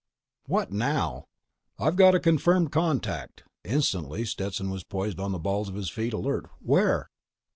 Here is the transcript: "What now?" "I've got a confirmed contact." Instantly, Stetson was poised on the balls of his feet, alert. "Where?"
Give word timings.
"What 0.47 0.71
now?" 0.71 1.25
"I've 1.77 1.95
got 1.95 2.15
a 2.15 2.19
confirmed 2.19 2.71
contact." 2.71 3.43
Instantly, 3.63 4.25
Stetson 4.25 4.71
was 4.71 4.83
poised 4.83 5.19
on 5.19 5.31
the 5.31 5.37
balls 5.37 5.69
of 5.69 5.75
his 5.75 5.91
feet, 5.91 6.13
alert. 6.13 6.49
"Where?" 6.59 7.07